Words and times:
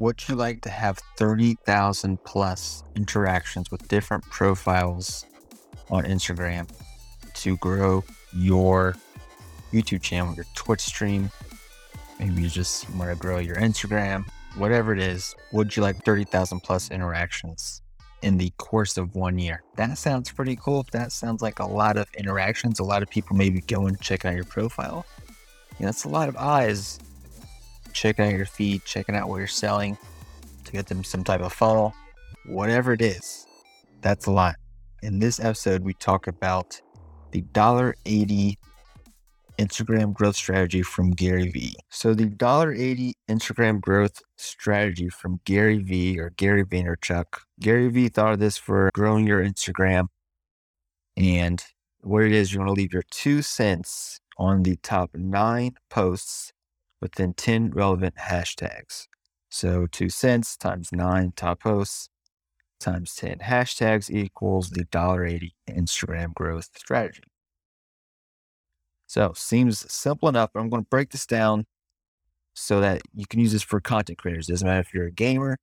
Would 0.00 0.26
you 0.30 0.34
like 0.34 0.62
to 0.62 0.70
have 0.70 0.98
30,000 1.18 2.24
plus 2.24 2.84
interactions 2.96 3.70
with 3.70 3.86
different 3.86 4.24
profiles 4.24 5.26
on 5.90 6.04
Instagram 6.04 6.66
to 7.34 7.58
grow 7.58 8.02
your 8.34 8.96
YouTube 9.74 10.00
channel, 10.00 10.34
your 10.34 10.46
Twitch 10.54 10.80
stream? 10.80 11.30
Maybe 12.18 12.40
you 12.40 12.48
just 12.48 12.88
want 12.94 13.10
to 13.10 13.16
grow 13.16 13.40
your 13.40 13.56
Instagram, 13.56 14.24
whatever 14.56 14.94
it 14.94 15.00
is. 15.00 15.34
Would 15.52 15.76
you 15.76 15.82
like 15.82 16.02
30,000 16.02 16.60
plus 16.60 16.90
interactions 16.90 17.82
in 18.22 18.38
the 18.38 18.48
course 18.56 18.96
of 18.96 19.14
one 19.14 19.38
year? 19.38 19.62
That 19.76 19.98
sounds 19.98 20.32
pretty 20.32 20.56
cool. 20.56 20.86
That 20.92 21.12
sounds 21.12 21.42
like 21.42 21.58
a 21.58 21.66
lot 21.66 21.98
of 21.98 22.08
interactions, 22.16 22.80
a 22.80 22.84
lot 22.84 23.02
of 23.02 23.10
people 23.10 23.36
maybe 23.36 23.60
going 23.60 23.96
checking 23.96 24.30
out 24.30 24.34
your 24.34 24.44
profile. 24.44 25.04
You 25.78 25.84
know, 25.84 25.88
that's 25.88 26.04
a 26.04 26.08
lot 26.08 26.30
of 26.30 26.38
eyes 26.38 26.98
checking 27.92 28.26
out 28.26 28.34
your 28.34 28.46
feed, 28.46 28.84
checking 28.84 29.14
out 29.14 29.28
what 29.28 29.38
you're 29.38 29.46
selling 29.46 29.96
to 30.64 30.72
get 30.72 30.86
them 30.86 31.04
some 31.04 31.24
type 31.24 31.40
of 31.40 31.52
funnel, 31.52 31.94
whatever 32.46 32.92
it 32.92 33.02
is. 33.02 33.46
That's 34.00 34.26
a 34.26 34.30
lot. 34.30 34.56
In 35.02 35.18
this 35.18 35.40
episode, 35.40 35.82
we 35.82 35.94
talk 35.94 36.26
about 36.26 36.80
the 37.32 37.42
$1.80 37.42 38.56
Instagram 39.58 40.14
growth 40.14 40.36
strategy 40.36 40.82
from 40.82 41.10
Gary 41.10 41.50
Vee. 41.50 41.74
So 41.90 42.14
the 42.14 42.26
$1.80 42.26 43.12
Instagram 43.28 43.80
growth 43.80 44.22
strategy 44.36 45.08
from 45.08 45.40
Gary 45.44 45.78
Vee 45.78 46.18
or 46.18 46.30
Gary 46.30 46.64
Vaynerchuk. 46.64 47.26
Gary 47.60 47.88
Vee 47.88 48.08
thought 48.08 48.32
of 48.32 48.38
this 48.38 48.56
for 48.56 48.90
growing 48.94 49.26
your 49.26 49.44
Instagram. 49.44 50.06
And 51.16 51.62
what 52.00 52.22
it 52.22 52.32
is, 52.32 52.52
you 52.52 52.60
want 52.60 52.68
to 52.68 52.74
leave 52.74 52.92
your 52.92 53.04
two 53.10 53.42
cents 53.42 54.20
on 54.38 54.62
the 54.62 54.76
top 54.76 55.10
nine 55.14 55.74
posts 55.90 56.52
within 57.00 57.34
10 57.34 57.70
relevant 57.70 58.16
hashtags. 58.16 59.06
So 59.50 59.86
two 59.86 60.08
cents 60.08 60.56
times 60.56 60.90
nine 60.92 61.32
top 61.34 61.60
posts 61.60 62.08
times 62.78 63.14
10 63.14 63.38
hashtags 63.38 64.10
equals 64.10 64.70
the 64.70 64.84
$1.80 64.86 65.52
Instagram 65.68 66.34
growth 66.34 66.70
strategy. 66.76 67.22
So 69.06 69.32
seems 69.34 69.90
simple 69.92 70.28
enough, 70.28 70.50
but 70.54 70.60
I'm 70.60 70.70
going 70.70 70.84
to 70.84 70.88
break 70.88 71.10
this 71.10 71.26
down 71.26 71.66
so 72.54 72.80
that 72.80 73.02
you 73.14 73.26
can 73.26 73.40
use 73.40 73.52
this 73.52 73.62
for 73.62 73.80
content 73.80 74.18
creators. 74.18 74.48
It 74.48 74.52
doesn't 74.52 74.66
matter 74.66 74.80
if 74.80 74.94
you're 74.94 75.06
a 75.06 75.12
gamer. 75.12 75.58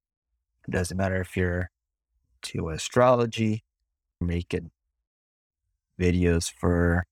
It 0.67 0.71
doesn't 0.71 0.97
matter 0.97 1.21
if 1.21 1.37
you're 1.37 1.69
to 2.43 2.69
astrology, 2.69 3.63
making 4.19 4.71
videos 5.99 6.51
for 6.51 7.05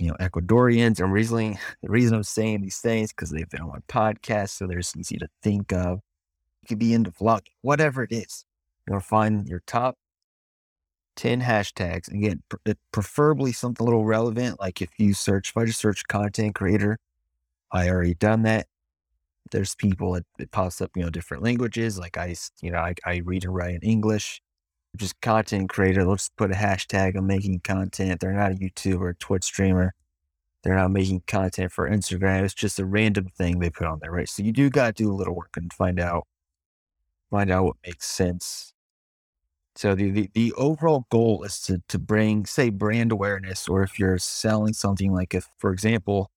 you 0.00 0.08
know, 0.08 0.16
Ecuadorians. 0.18 0.98
And 0.98 1.12
reason, 1.12 1.58
the 1.82 1.90
reason 1.90 2.16
I'm 2.16 2.22
saying 2.22 2.62
these 2.62 2.78
things 2.78 3.12
because 3.12 3.30
they've 3.30 3.48
been 3.48 3.60
on 3.60 3.68
my 3.68 3.80
podcast, 3.88 4.50
so 4.50 4.66
they're 4.66 4.78
easy 4.78 5.18
to 5.18 5.28
think 5.42 5.72
of. 5.72 6.00
You 6.62 6.68
could 6.68 6.78
be 6.78 6.94
into 6.94 7.10
vlogging, 7.10 7.52
whatever 7.62 8.02
it 8.02 8.12
is. 8.12 8.44
You're 8.86 8.94
gonna 8.94 9.02
find 9.02 9.46
your 9.46 9.62
top 9.66 9.96
10 11.16 11.42
hashtags. 11.42 12.10
Again, 12.10 12.42
eh, 12.66 12.74
preferably 12.92 13.52
something 13.52 13.84
a 13.84 13.88
little 13.88 14.04
relevant. 14.04 14.58
Like 14.58 14.82
if 14.82 14.90
you 14.98 15.14
search, 15.14 15.50
if 15.50 15.56
I 15.56 15.66
just 15.66 15.80
search 15.80 16.06
content 16.08 16.54
creator, 16.54 16.98
I 17.72 17.88
already 17.88 18.14
done 18.14 18.42
that. 18.42 18.66
There's 19.52 19.74
people 19.74 20.12
that 20.12 20.24
it 20.38 20.50
pops 20.50 20.80
up, 20.80 20.90
you 20.94 21.02
know, 21.02 21.10
different 21.10 21.42
languages. 21.42 21.98
Like 21.98 22.16
I, 22.16 22.34
you 22.62 22.70
know, 22.70 22.78
I, 22.78 22.94
I 23.04 23.16
read 23.24 23.44
and 23.44 23.54
write 23.54 23.74
in 23.74 23.82
English 23.82 24.40
just 24.96 25.20
content 25.20 25.70
creator. 25.70 26.04
Let's 26.04 26.30
put 26.30 26.50
a 26.50 26.54
hashtag 26.54 27.16
on 27.16 27.26
making 27.26 27.60
content. 27.60 28.20
They're 28.20 28.32
not 28.32 28.52
a 28.52 28.54
YouTuber, 28.54 29.00
or 29.00 29.14
Twitch 29.14 29.44
streamer. 29.44 29.94
They're 30.62 30.76
not 30.76 30.90
making 30.90 31.22
content 31.26 31.72
for 31.72 31.88
Instagram. 31.88 32.42
It's 32.44 32.54
just 32.54 32.78
a 32.78 32.84
random 32.84 33.28
thing 33.36 33.58
they 33.58 33.70
put 33.70 33.86
on 33.86 33.98
there, 34.02 34.10
right? 34.10 34.28
So 34.28 34.42
you 34.42 34.52
do 34.52 34.68
got 34.68 34.96
to 34.96 35.02
do 35.04 35.10
a 35.10 35.14
little 35.14 35.34
work 35.34 35.56
and 35.56 35.72
find 35.72 35.98
out, 35.98 36.26
find 37.30 37.50
out 37.50 37.64
what 37.64 37.76
makes 37.86 38.06
sense. 38.06 38.74
So 39.76 39.94
the, 39.94 40.10
the, 40.10 40.30
the 40.34 40.52
overall 40.54 41.06
goal 41.10 41.44
is 41.44 41.60
to, 41.62 41.80
to 41.88 41.98
bring, 41.98 42.44
say, 42.44 42.68
brand 42.68 43.12
awareness, 43.12 43.68
or 43.68 43.82
if 43.82 43.98
you're 43.98 44.18
selling 44.18 44.74
something 44.74 45.14
like 45.14 45.32
if, 45.34 45.48
for 45.56 45.72
example, 45.72 46.30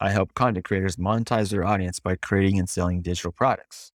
I 0.00 0.10
help 0.10 0.34
content 0.34 0.64
creators 0.64 0.96
monetize 0.96 1.50
their 1.50 1.64
audience 1.64 2.00
by 2.00 2.16
creating 2.16 2.58
and 2.58 2.68
selling 2.68 3.02
digital 3.02 3.32
products. 3.32 3.92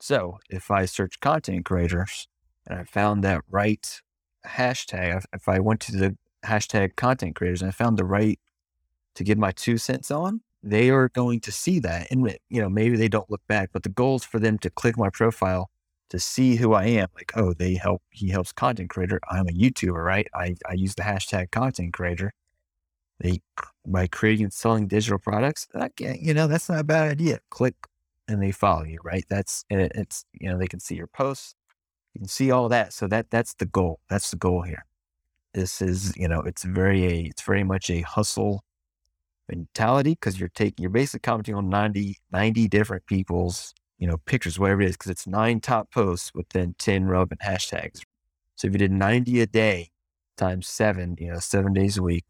So 0.00 0.38
if 0.48 0.70
I 0.70 0.84
search 0.86 1.20
content 1.20 1.66
creators, 1.66 2.28
and 2.66 2.78
I 2.78 2.84
found 2.84 3.22
that 3.24 3.42
right 3.50 4.00
hashtag, 4.46 5.24
if 5.32 5.48
I 5.48 5.58
went 5.60 5.80
to 5.82 5.92
the 5.92 6.16
hashtag 6.44 6.96
content 6.96 7.36
creators 7.36 7.62
and 7.62 7.68
I 7.68 7.72
found 7.72 7.96
the 7.96 8.04
right 8.04 8.38
to 9.14 9.24
give 9.24 9.38
my 9.38 9.52
two 9.52 9.78
cents 9.78 10.10
on, 10.10 10.40
they 10.62 10.90
are 10.90 11.08
going 11.08 11.40
to 11.40 11.52
see 11.52 11.78
that. 11.80 12.10
And, 12.10 12.36
you 12.48 12.60
know, 12.60 12.68
maybe 12.68 12.96
they 12.96 13.08
don't 13.08 13.30
look 13.30 13.46
back, 13.46 13.70
but 13.72 13.82
the 13.82 13.88
goal 13.88 14.16
is 14.16 14.24
for 14.24 14.38
them 14.38 14.58
to 14.58 14.70
click 14.70 14.98
my 14.98 15.10
profile 15.10 15.70
to 16.08 16.18
see 16.18 16.56
who 16.56 16.72
I 16.72 16.86
am. 16.86 17.08
Like, 17.14 17.32
oh, 17.36 17.52
they 17.52 17.74
help, 17.74 18.02
he 18.10 18.30
helps 18.30 18.52
content 18.52 18.90
creator. 18.90 19.20
I'm 19.30 19.48
a 19.48 19.52
YouTuber, 19.52 20.04
right? 20.04 20.28
I, 20.34 20.56
I 20.68 20.74
use 20.74 20.94
the 20.94 21.02
hashtag 21.02 21.50
content 21.50 21.92
creator. 21.92 22.32
They, 23.18 23.40
by 23.86 24.06
creating 24.08 24.44
and 24.44 24.52
selling 24.52 24.88
digital 24.88 25.18
products, 25.18 25.66
that, 25.72 25.92
you 25.98 26.34
know, 26.34 26.46
that's 26.46 26.68
not 26.68 26.80
a 26.80 26.84
bad 26.84 27.10
idea. 27.10 27.40
Click 27.50 27.74
and 28.28 28.42
they 28.42 28.52
follow 28.52 28.84
you, 28.84 28.98
right? 29.02 29.24
That's, 29.28 29.64
it's, 29.70 30.24
you 30.32 30.50
know, 30.50 30.58
they 30.58 30.66
can 30.66 30.80
see 30.80 30.96
your 30.96 31.06
posts 31.06 31.54
you 32.16 32.20
can 32.20 32.28
see 32.28 32.50
all 32.50 32.70
that. 32.70 32.94
So 32.94 33.06
that 33.08 33.28
that's 33.30 33.52
the 33.52 33.66
goal. 33.66 34.00
That's 34.08 34.30
the 34.30 34.38
goal 34.38 34.62
here. 34.62 34.86
This 35.52 35.82
is, 35.82 36.16
you 36.16 36.26
know, 36.26 36.40
it's 36.40 36.64
very 36.64 37.04
a 37.04 37.20
it's 37.26 37.42
very 37.42 37.62
much 37.62 37.90
a 37.90 38.00
hustle 38.00 38.64
mentality 39.50 40.12
because 40.12 40.40
you're 40.40 40.48
taking 40.48 40.82
you're 40.82 40.90
basically 40.90 41.20
commenting 41.20 41.54
on 41.54 41.68
90, 41.68 42.16
90 42.32 42.68
different 42.68 43.04
people's, 43.04 43.74
you 43.98 44.06
know, 44.06 44.16
pictures, 44.24 44.58
whatever 44.58 44.80
it 44.80 44.88
is, 44.88 44.96
because 44.96 45.10
it's 45.10 45.26
nine 45.26 45.60
top 45.60 45.90
posts 45.90 46.32
within 46.34 46.74
10 46.78 47.06
relevant 47.06 47.42
hashtags. 47.42 48.00
So 48.54 48.66
if 48.66 48.72
you 48.72 48.78
did 48.78 48.92
90 48.92 49.42
a 49.42 49.46
day 49.46 49.90
times 50.38 50.66
seven, 50.66 51.16
you 51.18 51.30
know, 51.30 51.38
seven 51.38 51.74
days 51.74 51.98
a 51.98 52.02
week, 52.02 52.24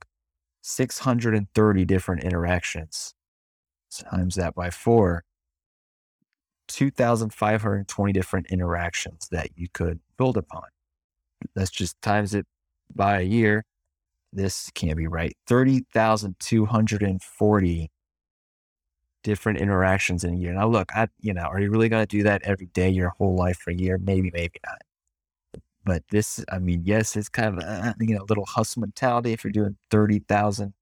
630 0.62 1.84
different 1.84 2.24
interactions 2.24 3.14
times 4.10 4.34
that 4.34 4.56
by 4.56 4.68
four, 4.68 5.22
2,520 6.68 8.12
different 8.12 8.46
interactions 8.50 9.28
that 9.30 9.50
you 9.56 9.68
could 9.72 10.00
build 10.16 10.36
upon. 10.36 10.64
That's 11.54 11.70
just 11.70 12.00
times 12.02 12.34
it 12.34 12.46
by 12.94 13.20
a 13.20 13.24
year. 13.24 13.64
This 14.32 14.70
can't 14.74 14.96
be 14.96 15.06
right. 15.06 15.36
30,240 15.46 17.90
different 19.22 19.60
interactions 19.60 20.24
in 20.24 20.34
a 20.34 20.36
year. 20.36 20.52
Now, 20.54 20.68
look, 20.68 20.90
I, 20.94 21.08
you 21.20 21.34
know, 21.34 21.42
are 21.42 21.60
you 21.60 21.70
really 21.70 21.88
going 21.88 22.06
to 22.06 22.16
do 22.16 22.22
that 22.24 22.42
every 22.42 22.66
day, 22.66 22.90
your 22.90 23.10
whole 23.10 23.34
life 23.34 23.58
for 23.58 23.70
a 23.70 23.74
year? 23.74 23.98
Maybe, 23.98 24.30
maybe 24.32 24.60
not. 24.64 24.78
But 25.84 26.02
this, 26.10 26.44
I 26.50 26.58
mean, 26.58 26.82
yes, 26.84 27.16
it's 27.16 27.28
kind 27.28 27.56
of 27.56 27.64
a, 27.64 27.94
you 28.00 28.14
know, 28.14 28.24
little 28.28 28.46
hustle 28.46 28.80
mentality. 28.80 29.32
If 29.32 29.44
you're 29.44 29.52
doing 29.52 29.76
30,000, 29.90 30.74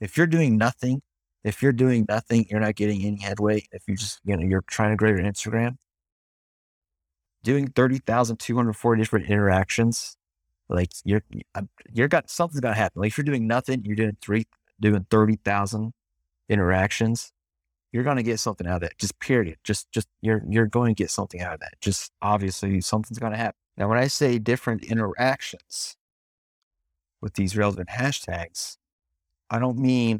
if 0.00 0.16
you're 0.16 0.26
doing 0.26 0.56
nothing 0.56 1.02
if 1.44 1.62
you're 1.62 1.72
doing 1.72 2.06
nothing, 2.08 2.46
you're 2.50 2.60
not 2.60 2.74
getting 2.74 3.04
any 3.04 3.20
headway. 3.20 3.64
If 3.72 3.82
you're 3.86 3.96
just, 3.96 4.20
you 4.24 4.36
know, 4.36 4.46
you're 4.46 4.64
trying 4.66 4.90
to 4.90 4.96
grow 4.96 5.10
your 5.10 5.20
Instagram, 5.20 5.76
doing 7.42 7.68
30,240 7.68 9.00
different 9.00 9.30
interactions, 9.30 10.16
like 10.68 10.90
you're, 11.04 11.22
you're 11.92 12.08
got 12.08 12.28
something's 12.28 12.60
going 12.60 12.74
to 12.74 12.80
happen. 12.80 13.00
Like 13.00 13.08
if 13.08 13.18
you're 13.18 13.24
doing 13.24 13.46
nothing, 13.46 13.84
you're 13.84 13.96
doing 13.96 14.16
three, 14.20 14.46
doing 14.80 15.06
30,000 15.10 15.92
interactions, 16.48 17.32
you're 17.92 18.04
going 18.04 18.16
to 18.16 18.22
get 18.22 18.40
something 18.40 18.66
out 18.66 18.76
of 18.76 18.80
that. 18.82 18.98
Just 18.98 19.18
period. 19.18 19.56
Just, 19.64 19.90
just 19.92 20.08
you're, 20.20 20.42
you're 20.48 20.66
going 20.66 20.94
to 20.94 21.02
get 21.02 21.10
something 21.10 21.40
out 21.40 21.54
of 21.54 21.60
that. 21.60 21.80
Just 21.80 22.12
obviously 22.20 22.80
something's 22.80 23.18
going 23.18 23.32
to 23.32 23.38
happen. 23.38 23.58
Now, 23.78 23.88
when 23.88 23.98
I 23.98 24.08
say 24.08 24.38
different 24.38 24.84
interactions 24.84 25.96
with 27.20 27.34
these 27.34 27.56
relevant 27.56 27.88
hashtags, 27.88 28.76
I 29.48 29.58
don't 29.58 29.78
mean 29.78 30.18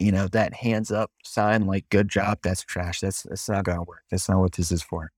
you 0.00 0.10
know, 0.10 0.26
that 0.28 0.54
hands 0.54 0.90
up 0.90 1.12
sign, 1.22 1.66
like 1.66 1.88
good 1.90 2.08
job, 2.08 2.38
that's 2.42 2.62
trash. 2.62 3.00
That's 3.00 3.22
that's 3.24 3.48
not 3.48 3.64
gonna 3.64 3.82
work. 3.82 4.02
That's 4.10 4.28
not 4.28 4.40
what 4.40 4.52
this 4.52 4.72
is 4.72 4.82
for. 4.82 5.12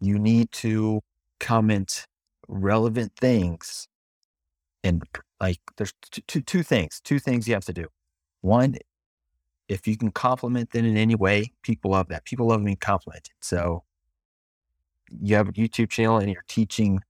You 0.00 0.18
need 0.18 0.50
to 0.52 1.02
comment 1.38 2.06
relevant 2.48 3.12
things 3.16 3.88
and 4.82 5.02
like 5.40 5.58
there's 5.76 5.92
t- 6.10 6.24
two 6.26 6.40
two 6.40 6.62
things, 6.62 7.00
two 7.04 7.18
things 7.18 7.46
you 7.46 7.54
have 7.54 7.66
to 7.66 7.72
do. 7.72 7.88
One, 8.40 8.76
if 9.68 9.86
you 9.86 9.96
can 9.96 10.10
compliment 10.10 10.70
them 10.72 10.86
in 10.86 10.96
any 10.96 11.14
way, 11.14 11.52
people 11.62 11.92
love 11.92 12.08
that. 12.08 12.24
People 12.24 12.48
love 12.48 12.64
being 12.64 12.76
complimented. 12.76 13.34
So 13.40 13.84
you 15.20 15.36
have 15.36 15.48
a 15.48 15.52
YouTube 15.52 15.90
channel 15.90 16.18
and 16.18 16.32
you're 16.32 16.44
teaching 16.48 17.00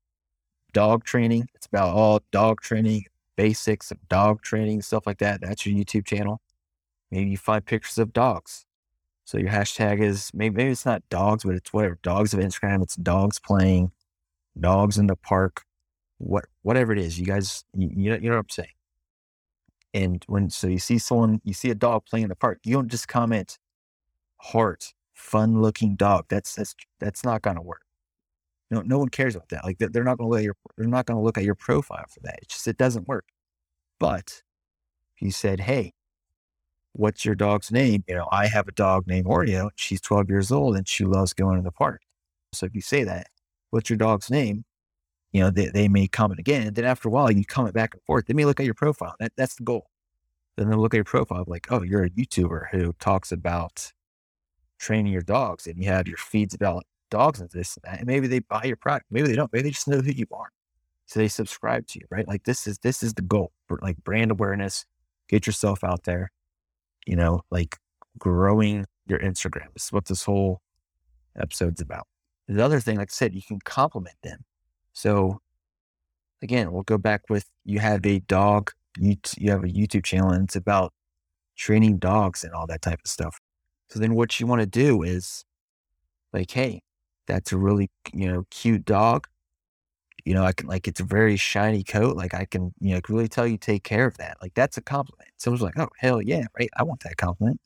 dog 0.73 1.05
training. 1.05 1.49
It's 1.55 1.67
about 1.67 1.95
all 1.95 2.21
dog 2.33 2.61
training, 2.61 3.05
basics 3.37 3.91
of 3.93 3.99
dog 4.09 4.43
training, 4.43 4.83
stuff 4.83 5.07
like 5.07 5.19
that. 5.19 5.41
That's 5.41 5.65
your 5.65 5.77
YouTube 5.79 6.07
channel. 6.07 6.41
Maybe 7.13 7.31
you 7.31 7.37
find 7.37 7.65
pictures 7.65 7.99
of 7.99 8.15
dogs. 8.15 8.65
So 9.25 9.37
your 9.39 9.51
hashtag 9.51 10.03
is 10.03 10.31
maybe, 10.33 10.57
maybe 10.57 10.71
it's 10.71 10.87
not 10.87 11.03
dogs, 11.11 11.45
but 11.45 11.55
it's 11.55 11.73
whatever. 11.73 11.99
Dogs 12.03 12.33
of 12.33 12.41
Instagram. 12.41 12.83
It's 12.83 12.97
dogs 12.97 13.39
playing, 13.39 13.93
dogs 14.59 14.97
in 14.97 15.07
the 15.07 15.15
park, 15.15 15.63
what 16.17 16.47
whatever 16.63 16.91
it 16.93 16.99
is. 16.99 17.21
You 17.21 17.27
guys, 17.27 17.65
you, 17.77 17.91
you 17.95 18.11
know, 18.11 18.17
you 18.17 18.31
know 18.31 18.37
what 18.37 18.47
I'm 18.47 18.49
saying. 18.49 18.69
And 19.93 20.25
when 20.27 20.49
so 20.49 20.67
you 20.69 20.79
see 20.79 20.97
someone, 20.97 21.43
you 21.45 21.53
see 21.53 21.71
a 21.71 21.75
dog 21.75 22.07
playing 22.07 22.25
in 22.25 22.29
the 22.31 22.35
park, 22.37 22.61
you 22.65 22.75
don't 22.75 22.89
just 22.89 23.09
comment 23.09 23.59
heart 24.39 24.95
fun 25.13 25.61
looking 25.61 25.97
dog. 25.97 26.25
That's 26.31 26.55
that's 26.55 26.75
that's 26.99 27.25
not 27.25 27.43
gonna 27.43 27.63
work. 27.63 27.83
No, 28.71 28.81
no 28.81 28.99
one 28.99 29.11
cares 29.11 29.37
about 29.37 29.51
that. 29.51 29.65
Like 29.65 29.77
they're 29.79 30.03
not 30.03 30.17
gonna 30.17 30.31
look 30.31 30.39
at 30.39 30.45
your 30.45 30.57
they're 30.79 30.89
not 30.89 31.05
gonna 31.05 31.23
look 31.23 31.37
at 31.37 31.45
your 31.45 31.55
profile 31.55 32.07
for 32.09 32.21
that. 32.21 32.39
It 32.41 32.49
just 32.49 32.67
it 32.67 32.79
doesn't 32.79 33.07
work. 33.07 33.27
But 34.01 34.43
if 35.15 35.21
you 35.21 35.31
said, 35.31 35.61
Hey, 35.61 35.93
what's 36.93 37.25
your 37.25 37.35
dog's 37.35 37.71
name? 37.71 38.05
You 38.07 38.15
know, 38.15 38.29
I 38.31 38.47
have 38.47 38.69
a 38.69 38.73
dog 38.73 39.07
named 39.07 39.27
Oreo. 39.27 39.71
She's 39.77 40.01
12 40.01 40.29
years 40.29 40.53
old 40.53 40.77
and 40.77 40.87
she 40.87 41.05
loves 41.05 41.33
going 41.33 41.57
to 41.57 41.63
the 41.63 41.73
park. 41.73 42.03
So 42.53 42.67
if 42.67 42.75
you 42.75 42.81
say 42.81 43.05
that, 43.05 43.29
what's 43.71 43.89
your 43.89 43.97
dog's 43.97 44.31
name? 44.31 44.65
You 45.33 45.41
know, 45.41 45.51
they, 45.51 45.67
they 45.69 45.89
may 45.89 46.09
comment 46.09 46.39
again. 46.39 46.67
And 46.67 46.77
then 46.77 46.85
after 46.85 47.09
a 47.09 47.11
while, 47.11 47.31
you 47.31 47.45
comment 47.45 47.75
back 47.75 47.95
and 47.95 48.03
forth. 48.03 48.27
They 48.27 48.35
may 48.35 48.45
look 48.45 48.61
at 48.61 48.67
your 48.67 48.75
profile. 48.75 49.15
That, 49.19 49.33
that's 49.37 49.55
the 49.55 49.65
goal. 49.65 49.87
Then 50.57 50.69
they'll 50.69 50.79
look 50.79 50.93
at 50.93 50.99
your 50.99 51.05
profile 51.05 51.45
like, 51.47 51.69
oh, 51.71 51.83
you're 51.83 52.05
a 52.05 52.11
YouTuber 52.11 52.69
who 52.71 52.93
talks 53.01 53.33
about 53.33 53.93
training 54.79 55.13
your 55.13 55.23
dogs 55.23 55.67
and 55.67 55.83
you 55.83 55.89
have 55.89 56.07
your 56.07 56.19
feeds 56.19 56.55
about 56.55 56.85
dogs 57.11 57.41
and 57.41 57.49
this 57.51 57.77
and 57.77 57.91
that. 57.91 58.01
And 58.01 58.07
maybe 58.07 58.27
they 58.27 58.41
buy 58.41 58.65
your 58.65 58.77
product. 58.77 59.07
Maybe 59.11 59.29
they 59.29 59.37
don't. 59.37 59.51
Maybe 59.53 59.63
they 59.63 59.71
just 59.71 59.89
know 59.89 60.01
who 60.01 60.11
you 60.11 60.27
are. 60.33 60.51
So 61.07 61.21
they 61.21 61.29
subscribe 61.29 61.87
to 61.89 61.99
you, 61.99 62.07
right? 62.11 62.27
Like 62.29 62.45
this 62.45 62.67
is 62.67 62.79
this 62.79 63.03
is 63.03 63.15
the 63.15 63.23
goal 63.23 63.53
for 63.69 63.79
like 63.83 63.97
brand 64.05 64.31
awareness. 64.31 64.85
Get 65.29 65.47
yourself 65.47 65.85
out 65.85 66.05
there, 66.05 66.31
you 67.07 67.17
know, 67.17 67.43
like 67.51 67.77
growing 68.19 68.87
your 69.07 69.19
Instagram. 69.19 69.73
This 69.75 69.85
is 69.85 69.93
what 69.93 70.07
this 70.07 70.25
whole 70.25 70.61
episode's 71.37 71.81
about. 71.81 72.07
The 72.49 72.65
other 72.65 72.81
thing, 72.81 72.99
like 72.99 73.11
I 73.11 73.13
said, 73.13 73.35
you 73.35 73.43
can 73.43 73.59
compliment 73.61 74.17
them. 74.23 74.45
So 74.93 75.41
again, 76.43 76.73
we'll 76.73 76.83
go 76.83 76.99
back 76.99 77.23
with 77.31 77.47
you 77.65 77.79
have 77.79 78.05
a 78.05 78.21
dog, 78.21 78.73
you, 78.99 79.17
you 79.39 79.51
have 79.51 79.65
a 79.65 79.69
YouTube 79.69 80.05
channel 80.05 80.31
and 80.31 80.45
it's 80.45 80.57
about 80.57 80.93
training 81.57 81.99
dogs 81.99 82.45
and 82.45 82.53
all 82.53 82.67
that 82.67 82.83
type 82.83 83.01
of 83.05 83.11
stuff. 83.11 83.39
So 83.89 83.99
then 83.99 84.15
what 84.15 84.41
you 84.41 84.47
want 84.47 84.61
to 84.61 84.67
do 84.67 85.03
is 85.03 85.45
like, 86.33 86.51
hey, 86.51 86.83
that's 87.27 87.53
a 87.53 87.59
really, 87.59 87.91
you 88.13 88.31
know, 88.31 88.45
cute 88.51 88.85
dog. 88.85 89.29
You 90.25 90.35
know, 90.35 90.45
I 90.45 90.53
can 90.53 90.69
like 90.69 90.89
it's 90.89 91.01
a 91.01 91.05
very 91.05 91.37
shiny 91.37 91.83
coat. 91.85 92.17
Like 92.17 92.35
I 92.35 92.45
can, 92.45 92.73
you 92.81 92.95
know, 92.95 93.01
really 93.09 93.29
tell 93.29 93.47
you 93.47 93.59
take 93.59 93.85
care 93.85 94.07
of 94.07 94.17
that. 94.19 94.39
Like 94.41 94.55
that's 94.55 94.77
a 94.77 94.83
compliment. 94.83 95.31
Someone's 95.39 95.63
like, 95.63 95.79
oh 95.79 95.89
hell 95.99 96.23
yeah, 96.23 96.45
right. 96.59 96.71
I 96.77 96.85
want 96.85 97.01
that 97.01 97.17
compliment. 97.17 97.61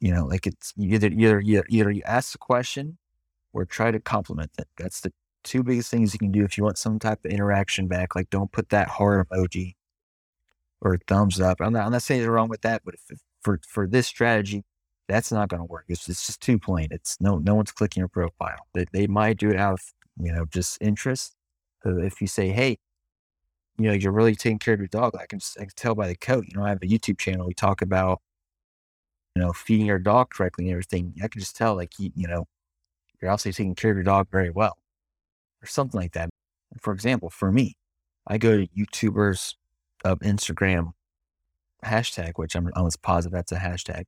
You 0.00 0.12
know, 0.12 0.26
like 0.26 0.46
it's 0.46 0.72
either 0.78 1.08
either 1.08 1.40
either, 1.40 1.64
either 1.68 1.90
you 1.90 2.02
ask 2.04 2.32
the 2.32 2.38
question 2.38 2.98
or 3.52 3.64
try 3.64 3.90
to 3.90 4.00
compliment 4.00 4.52
them. 4.54 4.66
That's 4.76 5.00
the 5.00 5.12
two 5.44 5.62
biggest 5.62 5.90
things 5.90 6.12
you 6.12 6.18
can 6.18 6.32
do 6.32 6.44
if 6.44 6.56
you 6.56 6.64
want 6.64 6.78
some 6.78 6.98
type 6.98 7.24
of 7.24 7.30
interaction 7.30 7.88
back. 7.88 8.14
Like, 8.14 8.30
don't 8.30 8.52
put 8.52 8.70
that 8.70 8.88
heart 8.88 9.28
emoji 9.28 9.74
or 10.80 10.98
thumbs 11.06 11.40
up. 11.40 11.60
I'm 11.60 11.72
not, 11.72 11.86
I'm 11.86 11.92
not 11.92 12.02
saying 12.02 12.20
anything 12.20 12.32
wrong 12.32 12.48
with 12.48 12.62
that, 12.62 12.82
but 12.84 12.94
if, 12.94 13.18
for 13.42 13.60
for 13.68 13.86
this 13.86 14.06
strategy, 14.06 14.64
that's 15.08 15.32
not 15.32 15.48
going 15.48 15.60
to 15.60 15.66
work. 15.66 15.84
It's, 15.88 16.08
it's 16.08 16.26
just 16.26 16.40
too 16.40 16.58
plain. 16.58 16.88
It's 16.90 17.20
no 17.20 17.38
no 17.38 17.54
one's 17.54 17.72
clicking 17.72 18.00
your 18.00 18.08
profile. 18.08 18.66
They, 18.74 18.86
they 18.92 19.06
might 19.06 19.38
do 19.38 19.50
it 19.50 19.56
out 19.56 19.74
of 19.74 19.80
you 20.20 20.32
know 20.32 20.46
just 20.46 20.78
interest. 20.80 21.34
If 21.84 22.20
you 22.20 22.26
say, 22.26 22.50
hey, 22.50 22.78
you 23.78 23.86
know, 23.86 23.92
you're 23.92 24.12
really 24.12 24.36
taking 24.36 24.58
care 24.58 24.74
of 24.74 24.80
your 24.80 24.88
dog, 24.88 25.14
I 25.18 25.26
can 25.26 25.40
I 25.58 25.62
can 25.62 25.70
tell 25.76 25.94
by 25.94 26.08
the 26.08 26.16
coat. 26.16 26.44
You 26.48 26.58
know, 26.58 26.64
I 26.64 26.70
have 26.70 26.82
a 26.82 26.86
YouTube 26.86 27.18
channel. 27.18 27.46
We 27.46 27.54
talk 27.54 27.82
about 27.82 28.20
you 29.34 29.42
know 29.42 29.52
feeding 29.52 29.86
your 29.86 29.98
dog 29.98 30.30
correctly 30.30 30.66
and 30.66 30.72
everything. 30.72 31.14
I 31.22 31.28
can 31.28 31.40
just 31.40 31.56
tell 31.56 31.74
like 31.74 31.98
you, 31.98 32.10
you 32.14 32.28
know 32.28 32.46
you're 33.20 33.30
also 33.30 33.50
taking 33.50 33.74
care 33.74 33.92
of 33.92 33.96
your 33.96 34.04
dog 34.04 34.28
very 34.30 34.50
well, 34.50 34.78
or 35.62 35.66
something 35.66 36.00
like 36.00 36.12
that. 36.12 36.28
For 36.80 36.92
example, 36.92 37.30
for 37.30 37.52
me, 37.52 37.76
I 38.26 38.38
go 38.38 38.58
to 38.58 38.66
YouTubers 38.68 39.54
of 40.04 40.18
Instagram 40.20 40.92
hashtag, 41.84 42.32
which 42.36 42.54
I'm 42.54 42.70
almost 42.74 43.02
positive 43.02 43.32
that's 43.32 43.52
a 43.52 43.56
hashtag. 43.56 44.04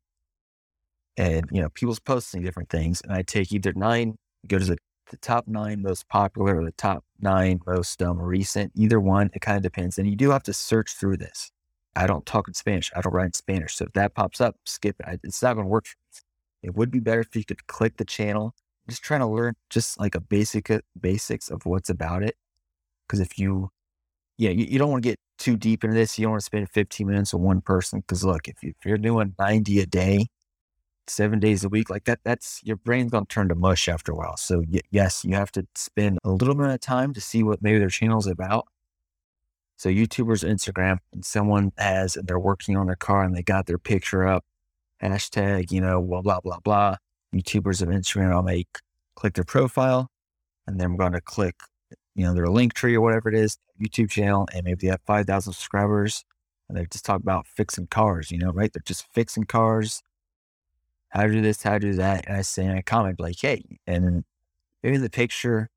And, 1.17 1.47
you 1.53 1.61
know, 1.61 1.69
people's 1.71 2.01
posting 2.01 2.43
different 2.43 2.71
things. 2.71 3.01
And 3.01 3.13
I 3.13 3.23
take 3.23 3.53
either 3.53 3.73
nine, 3.75 4.17
go 4.47 4.59
to 4.59 4.65
the, 4.65 4.79
the 5.15 5.27
top 5.27 5.47
nine 5.47 5.83
most 5.83 6.09
popular 6.09 6.61
or 6.61 6.65
the 6.65 6.73
top 6.73 7.05
nine 7.21 7.61
most 7.67 8.03
um, 8.03 8.21
recent, 8.21 8.73
either 8.75 9.01
one. 9.01 9.31
It 9.33 9.41
kind 9.41 9.57
of 9.57 9.63
depends. 9.63 9.99
And 9.99 10.09
you 10.09 10.17
do 10.17 10.31
have 10.31 10.43
to 10.45 10.53
search 10.53 10.93
through 10.95 11.19
this. 11.19 11.51
I 11.97 12.07
don't 12.07 12.27
talk 12.27 12.49
in 12.49 12.55
Spanish. 12.55 12.91
I 12.97 13.01
don't 13.01 13.13
write 13.13 13.27
in 13.27 13.33
Spanish. 13.33 13.77
So 13.77 13.85
if 13.85 13.93
that 13.93 14.15
pops 14.15 14.41
up, 14.41 14.57
skip 14.65 14.97
it. 15.01 15.21
It's 15.23 15.43
not 15.43 15.55
going 15.55 15.67
to 15.67 15.71
work. 15.71 15.87
It 16.63 16.75
would 16.75 16.91
be 16.91 16.99
better 16.99 17.21
if 17.21 17.37
you 17.37 17.45
could 17.45 17.67
click 17.67 17.97
the 17.97 18.05
channel 18.05 18.55
just 18.89 19.03
trying 19.03 19.21
to 19.21 19.27
learn 19.27 19.55
just 19.71 19.99
like 19.99 20.15
a 20.15 20.21
basic 20.21 20.71
uh, 20.71 20.81
basics 21.01 21.49
of 21.49 21.65
what's 21.65 21.89
about 21.89 22.23
it. 22.23 22.37
Because 23.07 23.21
if 23.21 23.39
you, 23.39 23.71
yeah, 24.37 24.51
you, 24.51 24.67
you 24.67 24.79
don't 24.79 24.91
want 24.91 25.03
to 25.03 25.09
get 25.09 25.19
too 25.39 25.57
deep 25.57 25.85
into 25.85 25.95
this. 25.95 26.19
You 26.19 26.25
don't 26.25 26.33
want 26.33 26.43
to 26.43 26.47
spend 26.47 26.69
15 26.71 27.07
minutes 27.07 27.33
with 27.33 27.43
one 27.43 27.61
person. 27.61 28.01
Because 28.01 28.25
look, 28.25 28.49
if, 28.49 28.63
you, 28.63 28.71
if 28.79 28.85
you're 28.85 28.99
doing 28.99 29.35
90 29.39 29.81
a 29.81 29.87
day, 29.87 30.27
seven 31.07 31.39
days 31.41 31.65
a 31.65 31.69
week, 31.69 31.91
like 31.91 32.05
that, 32.05 32.21
that's 32.25 32.61
your 32.65 32.77
brain's 32.77 33.11
going 33.11 33.27
to 33.27 33.35
turn 33.35 33.49
to 33.49 33.55
mush 33.55 33.89
after 33.89 34.13
a 34.13 34.15
while. 34.15 34.37
So 34.37 34.65
y- 34.71 34.81
yes, 34.91 35.25
you 35.25 35.35
have 35.35 35.53
to 35.53 35.67
spend 35.75 36.19
a 36.25 36.31
little 36.31 36.55
bit 36.55 36.69
of 36.69 36.81
time 36.81 37.13
to 37.15 37.21
see 37.21 37.43
what 37.43 37.63
maybe 37.63 37.79
their 37.79 37.89
channel's 37.89 38.27
about. 38.27 38.67
So 39.77 39.89
YouTubers, 39.89 40.49
Instagram, 40.49 40.99
and 41.13 41.25
someone 41.25 41.73
has, 41.79 42.17
and 42.17 42.29
they're 42.29 42.39
working 42.39 42.77
on 42.77 42.87
their 42.87 42.97
car 42.97 43.25
and 43.25 43.37
they 43.37 43.43
got 43.43 43.67
their 43.67 43.79
picture 43.79 44.27
up, 44.27 44.45
hashtag, 45.03 45.73
you 45.73 45.81
know, 45.81 46.01
blah, 46.01 46.23
blah, 46.23 46.41
blah, 46.41 46.61
blah. 46.61 46.97
YouTubers 47.35 47.83
of 47.83 47.89
Instagram, 47.89 48.33
I'll 48.33 48.43
make 48.43 48.79
click 49.17 49.35
their 49.35 49.45
profile 49.45 50.11
and 50.67 50.81
then 50.81 50.87
I'm 50.87 50.97
going 50.97 51.13
to 51.13 51.21
click, 51.21 51.57
you 52.15 52.25
know, 52.25 52.35
their 52.35 52.49
link 52.49 52.75
tree 52.75 52.95
or 52.95 53.01
whatever 53.01 53.29
it 53.29 53.35
is, 53.35 53.59
YouTube 53.81 54.11
channel, 54.11 54.49
and 54.55 54.65
maybe 54.65 54.87
they 54.87 54.91
have 54.91 55.01
5,000 55.07 55.53
subscribers 55.53 56.25
and 56.69 56.79
they 56.79 56.87
just 56.87 57.05
talk 57.05 57.21
about 57.21 57.47
fixing 57.47 57.89
cars, 57.89 58.31
you 58.31 58.39
know, 58.39 58.51
right? 58.51 58.73
They're 58.73 58.83
just 58.85 59.07
fixing 59.13 59.45
cars, 59.45 60.03
how 61.15 61.23
to 61.23 61.33
do 61.33 61.41
this, 61.41 61.63
how 61.63 61.75
to 61.75 61.79
do 61.79 61.95
that. 61.95 62.27
And 62.27 62.37
I 62.37 62.43
say, 62.43 62.65
and 62.67 62.77
I 62.77 62.83
comment 62.83 63.21
like, 63.21 63.37
hey, 63.41 63.63
and 63.87 64.25
maybe 64.83 64.97
in 64.97 65.03
the 65.03 65.11
picture, 65.11 65.71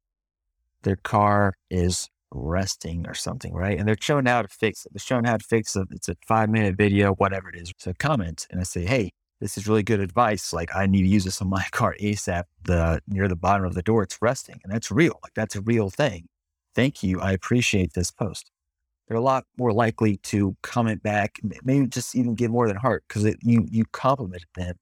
their 0.82 0.96
car 0.96 1.54
is 1.70 2.10
resting 2.32 3.06
or 3.08 3.14
something, 3.14 3.54
right? 3.54 3.78
And 3.78 3.88
they're 3.88 3.96
showing 4.00 4.26
how 4.26 4.42
to 4.42 4.48
fix 4.48 4.86
it. 4.86 4.94
They're 4.94 5.00
showing 5.00 5.26
how 5.26 5.38
to 5.38 5.44
fix 5.44 5.76
it. 5.76 5.88
It's 5.92 6.10
a 6.10 6.16
five 6.28 6.50
minute 6.50 6.76
video, 6.76 7.14
whatever 7.14 7.50
it 7.50 7.56
is. 7.56 7.72
So 7.78 7.94
comment 8.00 8.48
and 8.50 8.60
I 8.60 8.64
say, 8.64 8.86
hey, 8.86 9.12
this 9.40 9.58
is 9.58 9.68
really 9.68 9.84
good 9.84 10.00
advice. 10.00 10.52
Like 10.54 10.76
I 10.76 10.88
need 10.88 11.04
to 11.04 11.08
use 11.08 11.24
this 11.24 11.42
on 11.42 11.50
my 11.50 11.64
car 11.72 11.96
ASAP. 12.02 12.44
The 12.64 13.02
near 13.08 13.28
the 13.28 13.36
bottom 13.36 13.66
of 13.66 13.76
the 13.76 13.84
door, 13.84 14.04
it's 14.04 14.18
resting, 14.22 14.60
and 14.64 14.74
that's 14.74 14.92
real. 14.92 15.20
Like 15.24 15.34
that's 15.36 15.56
a 15.56 15.62
real 15.62 15.90
thing. 15.90 16.28
Thank 16.74 17.04
you. 17.04 17.22
I 17.22 17.32
appreciate 17.32 17.94
this 17.94 18.12
post. 18.12 18.52
They're 19.08 19.18
a 19.18 19.22
lot 19.22 19.46
more 19.58 19.72
likely 19.72 20.18
to 20.18 20.58
comment 20.64 21.02
back, 21.02 21.40
maybe 21.64 21.88
just 21.88 22.14
even 22.14 22.36
give 22.36 22.52
more 22.52 22.68
than 22.68 22.76
heart 22.76 23.04
because 23.08 23.24
you 23.42 23.68
you 23.70 23.86
complimented 23.92 24.50
them 24.56 24.76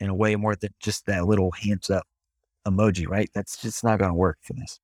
in 0.00 0.08
a 0.08 0.14
way 0.14 0.36
more 0.36 0.56
than 0.56 0.70
just 0.80 1.06
that 1.06 1.26
little 1.26 1.52
hands 1.52 1.90
up 1.90 2.06
emoji, 2.66 3.08
right? 3.08 3.30
That's 3.34 3.56
just 3.56 3.84
not 3.84 3.98
going 3.98 4.10
to 4.10 4.14
work 4.16 4.38
for 4.42 4.54
this. 4.54 4.80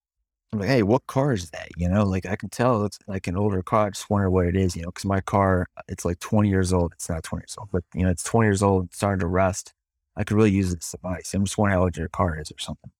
I'm 0.52 0.60
like, 0.60 0.68
hey, 0.68 0.82
what 0.82 1.06
car 1.06 1.32
is 1.32 1.50
that? 1.50 1.68
You 1.76 1.88
know, 1.88 2.04
like 2.04 2.26
I 2.26 2.36
can 2.36 2.50
tell 2.50 2.84
it's 2.84 2.98
like 3.06 3.26
an 3.26 3.36
older 3.36 3.62
car. 3.62 3.86
I 3.86 3.90
just 3.90 4.10
wonder 4.10 4.30
what 4.30 4.46
it 4.46 4.56
is, 4.56 4.76
you 4.76 4.82
know, 4.82 4.88
because 4.88 5.06
my 5.06 5.20
car, 5.20 5.66
it's 5.88 6.04
like 6.04 6.20
20 6.20 6.48
years 6.48 6.72
old. 6.72 6.92
It's 6.92 7.08
not 7.08 7.22
20 7.22 7.42
years 7.42 7.56
old, 7.58 7.70
but 7.72 7.84
you 7.94 8.04
know, 8.04 8.10
it's 8.10 8.22
20 8.22 8.46
years 8.46 8.62
old, 8.62 8.86
it's 8.86 8.96
starting 8.96 9.20
to 9.20 9.26
rust. 9.26 9.72
I 10.14 10.24
could 10.24 10.36
really 10.36 10.50
use 10.50 10.74
this 10.74 10.92
advice. 10.92 11.32
I'm 11.32 11.44
just 11.44 11.56
wondering 11.56 11.78
how 11.78 11.84
old 11.84 11.96
your 11.96 12.08
car 12.08 12.38
is 12.38 12.50
or 12.50 12.58
something. 12.58 12.90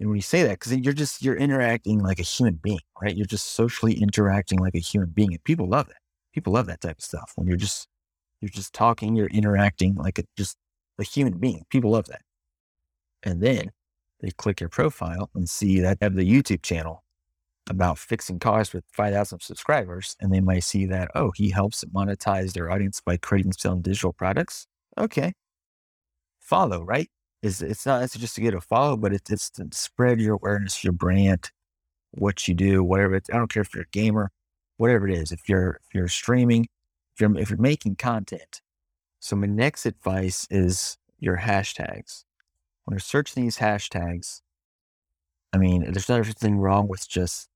And 0.00 0.08
when 0.08 0.16
you 0.16 0.22
say 0.22 0.42
that, 0.44 0.58
because 0.58 0.74
you're 0.74 0.94
just 0.94 1.22
you're 1.22 1.36
interacting 1.36 2.00
like 2.00 2.18
a 2.18 2.22
human 2.22 2.54
being, 2.54 2.80
right? 3.02 3.14
You're 3.14 3.26
just 3.26 3.52
socially 3.52 3.92
interacting 4.00 4.58
like 4.58 4.74
a 4.74 4.78
human 4.78 5.10
being, 5.10 5.34
and 5.34 5.44
people 5.44 5.68
love 5.68 5.88
that. 5.88 5.98
People 6.32 6.54
love 6.54 6.66
that 6.66 6.80
type 6.80 6.96
of 6.98 7.04
stuff. 7.04 7.32
When 7.36 7.46
you're 7.46 7.58
just 7.58 7.86
you're 8.40 8.48
just 8.48 8.72
talking, 8.72 9.14
you're 9.14 9.26
interacting 9.26 9.94
like 9.96 10.18
a, 10.18 10.24
just 10.38 10.56
a 11.00 11.04
human 11.04 11.38
being. 11.38 11.64
People 11.70 11.92
love 11.92 12.06
that. 12.06 12.22
And 13.22 13.40
then 13.40 13.70
they 14.20 14.30
click 14.30 14.60
your 14.60 14.68
profile 14.68 15.30
and 15.34 15.48
see 15.48 15.80
that 15.80 15.98
have 16.00 16.14
the 16.14 16.30
YouTube 16.30 16.62
channel 16.62 17.02
about 17.68 17.98
fixing 17.98 18.38
cars 18.38 18.72
with 18.72 18.84
5,000 18.92 19.40
subscribers. 19.40 20.16
And 20.20 20.32
they 20.32 20.40
might 20.40 20.64
see 20.64 20.86
that, 20.86 21.10
oh, 21.14 21.32
he 21.34 21.50
helps 21.50 21.84
monetize 21.84 22.52
their 22.52 22.70
audience 22.70 23.00
by 23.00 23.16
creating 23.16 23.52
selling 23.52 23.82
digital 23.82 24.12
products. 24.12 24.66
Okay. 24.98 25.32
Follow, 26.40 26.82
right? 26.82 27.08
Is 27.42 27.62
it's 27.62 27.86
not 27.86 28.02
it's 28.02 28.18
just 28.18 28.34
to 28.34 28.42
get 28.42 28.54
a 28.54 28.60
follow, 28.60 28.96
but 28.96 29.14
it's, 29.14 29.30
it's 29.30 29.50
to 29.50 29.66
spread 29.72 30.20
your 30.20 30.34
awareness, 30.34 30.84
your 30.84 30.92
brand, 30.92 31.50
what 32.12 32.46
you 32.48 32.54
do, 32.54 32.82
whatever. 32.82 33.14
It's, 33.14 33.30
I 33.30 33.36
don't 33.36 33.50
care 33.50 33.62
if 33.62 33.72
you're 33.74 33.84
a 33.84 33.92
gamer, 33.92 34.30
whatever 34.76 35.08
it 35.08 35.16
is. 35.16 35.32
If 35.32 35.48
you're 35.48 35.80
if 35.86 35.94
you're 35.94 36.08
streaming, 36.08 36.68
if 37.14 37.20
you're 37.20 37.38
if 37.38 37.48
you're 37.50 37.58
making 37.58 37.96
content. 37.96 38.60
So 39.20 39.36
my 39.36 39.46
next 39.46 39.86
advice 39.86 40.46
is 40.50 40.98
your 41.18 41.38
hashtags 41.38 42.24
when 42.90 42.94
you're 42.94 43.00
searching 43.00 43.44
these 43.44 43.58
hashtags, 43.58 44.42
I 45.52 45.58
mean, 45.58 45.92
there's 45.92 46.08
nothing 46.08 46.58
wrong 46.58 46.88
with 46.88 47.08
just 47.08 47.48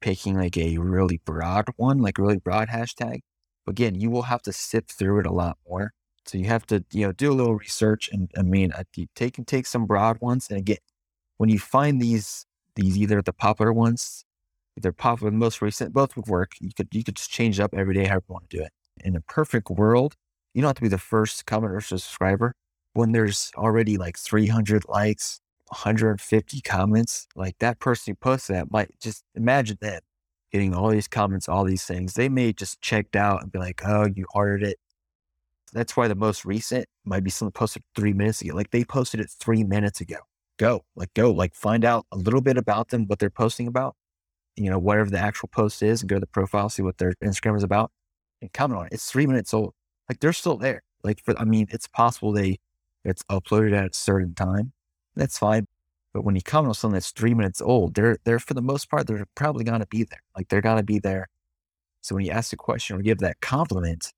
picking 0.00 0.36
like 0.36 0.56
a 0.56 0.78
really 0.78 1.20
broad 1.26 1.66
one, 1.76 1.98
like 1.98 2.16
really 2.16 2.38
broad 2.38 2.68
hashtag. 2.68 3.20
But 3.66 3.72
again, 3.72 3.94
you 3.94 4.10
will 4.10 4.22
have 4.22 4.40
to 4.42 4.52
sift 4.52 4.92
through 4.92 5.20
it 5.20 5.26
a 5.26 5.32
lot 5.32 5.58
more. 5.68 5.92
So 6.26 6.38
you 6.38 6.46
have 6.46 6.66
to, 6.68 6.84
you 6.92 7.06
know, 7.06 7.12
do 7.12 7.30
a 7.30 7.34
little 7.34 7.54
research 7.54 8.08
and 8.12 8.30
I 8.36 8.42
mean, 8.42 8.72
take 9.14 9.36
and 9.36 9.46
take 9.46 9.66
some 9.66 9.86
broad 9.86 10.18
ones. 10.22 10.48
And 10.48 10.58
again, 10.58 10.78
when 11.36 11.50
you 11.50 11.58
find 11.58 12.00
these, 12.00 12.46
these 12.76 12.96
either 12.96 13.20
the 13.20 13.34
popular 13.34 13.74
ones, 13.74 14.24
they're 14.78 14.92
popular, 14.92 15.30
most 15.32 15.60
recent, 15.60 15.92
both 15.92 16.16
would 16.16 16.28
work. 16.28 16.52
You 16.60 16.70
could, 16.74 16.88
you 16.92 17.04
could 17.04 17.16
just 17.16 17.30
change 17.30 17.60
it 17.60 17.62
up 17.62 17.74
every 17.74 17.94
day, 17.94 18.06
however 18.06 18.24
you 18.28 18.32
want 18.32 18.50
to 18.50 18.56
do 18.56 18.62
it. 18.62 18.72
In 19.04 19.16
a 19.16 19.20
perfect 19.20 19.68
world, 19.68 20.16
you 20.54 20.62
don't 20.62 20.68
have 20.68 20.76
to 20.76 20.82
be 20.82 20.88
the 20.88 20.98
first 20.98 21.46
commenter 21.46 21.76
or 21.76 21.80
subscriber 21.80 22.54
when 22.94 23.12
there's 23.12 23.50
already 23.56 23.96
like 23.96 24.18
300 24.18 24.88
likes, 24.88 25.40
150 25.68 26.60
comments, 26.60 27.26
like 27.34 27.56
that 27.58 27.80
person 27.80 28.12
who 28.12 28.16
posted 28.16 28.56
that 28.56 28.70
might 28.70 28.90
just 29.00 29.24
imagine 29.34 29.78
that 29.80 30.02
getting 30.52 30.74
all 30.74 30.90
these 30.90 31.08
comments, 31.08 31.48
all 31.48 31.64
these 31.64 31.84
things. 31.84 32.14
They 32.14 32.28
may 32.28 32.52
just 32.52 32.80
checked 32.82 33.16
out 33.16 33.42
and 33.42 33.50
be 33.50 33.58
like, 33.58 33.80
oh, 33.84 34.08
you 34.14 34.26
ordered 34.34 34.62
it. 34.62 34.78
That's 35.72 35.96
why 35.96 36.06
the 36.08 36.14
most 36.14 36.44
recent 36.44 36.86
might 37.04 37.24
be 37.24 37.30
something 37.30 37.52
posted 37.52 37.82
three 37.96 38.12
minutes 38.12 38.42
ago. 38.42 38.54
Like 38.54 38.70
they 38.70 38.84
posted 38.84 39.20
it 39.20 39.30
three 39.30 39.64
minutes 39.64 40.02
ago. 40.02 40.16
Go, 40.58 40.84
like 40.94 41.14
go, 41.14 41.32
like 41.32 41.54
find 41.54 41.84
out 41.84 42.04
a 42.12 42.16
little 42.18 42.42
bit 42.42 42.58
about 42.58 42.90
them, 42.90 43.06
what 43.06 43.18
they're 43.18 43.30
posting 43.30 43.66
about, 43.66 43.96
you 44.54 44.68
know, 44.68 44.78
whatever 44.78 45.08
the 45.08 45.18
actual 45.18 45.48
post 45.48 45.82
is, 45.82 46.02
and 46.02 46.10
go 46.10 46.16
to 46.16 46.20
the 46.20 46.26
profile, 46.26 46.68
see 46.68 46.82
what 46.82 46.98
their 46.98 47.14
Instagram 47.24 47.56
is 47.56 47.62
about, 47.62 47.90
and 48.42 48.52
comment 48.52 48.78
on 48.78 48.86
it. 48.86 48.92
It's 48.92 49.10
three 49.10 49.26
minutes 49.26 49.54
old. 49.54 49.72
Like 50.08 50.20
they're 50.20 50.32
still 50.32 50.56
there. 50.56 50.82
Like 51.04 51.22
for, 51.24 51.38
I 51.38 51.44
mean, 51.44 51.66
it's 51.70 51.86
possible 51.88 52.32
they 52.32 52.58
it's 53.04 53.22
uploaded 53.24 53.76
at 53.76 53.90
a 53.90 53.94
certain 53.94 54.34
time. 54.34 54.72
That's 55.16 55.38
fine. 55.38 55.66
But 56.14 56.24
when 56.24 56.34
you 56.36 56.42
comment 56.42 56.68
on 56.68 56.74
something 56.74 56.94
that's 56.94 57.10
three 57.10 57.34
minutes 57.34 57.60
old, 57.62 57.94
they're 57.94 58.18
they're 58.24 58.38
for 58.38 58.54
the 58.54 58.62
most 58.62 58.90
part, 58.90 59.06
they're 59.06 59.26
probably 59.34 59.64
gonna 59.64 59.86
be 59.86 60.04
there. 60.04 60.22
Like 60.36 60.48
they're 60.48 60.60
gonna 60.60 60.82
be 60.82 60.98
there. 60.98 61.28
So 62.02 62.14
when 62.14 62.24
you 62.24 62.32
ask 62.32 62.52
a 62.52 62.56
question 62.56 62.96
or 62.96 63.02
give 63.02 63.18
that 63.18 63.40
compliment, 63.40 64.12